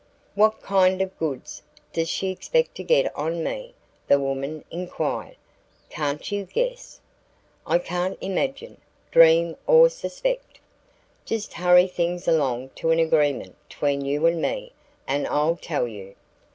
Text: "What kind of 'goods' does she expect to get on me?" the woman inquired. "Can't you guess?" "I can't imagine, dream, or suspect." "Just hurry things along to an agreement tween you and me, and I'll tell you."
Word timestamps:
"What 0.33 0.63
kind 0.63 0.99
of 0.99 1.15
'goods' 1.19 1.61
does 1.93 2.09
she 2.09 2.31
expect 2.31 2.73
to 2.77 2.83
get 2.83 3.15
on 3.15 3.43
me?" 3.43 3.75
the 4.07 4.19
woman 4.19 4.65
inquired. 4.71 5.35
"Can't 5.91 6.31
you 6.31 6.45
guess?" 6.45 6.99
"I 7.67 7.77
can't 7.77 8.17
imagine, 8.19 8.81
dream, 9.11 9.57
or 9.67 9.89
suspect." 9.89 10.59
"Just 11.23 11.53
hurry 11.53 11.85
things 11.85 12.27
along 12.27 12.71
to 12.77 12.89
an 12.89 12.97
agreement 12.97 13.55
tween 13.69 14.01
you 14.01 14.25
and 14.25 14.41
me, 14.41 14.71
and 15.07 15.27
I'll 15.27 15.57
tell 15.61 15.87
you." 15.87 16.15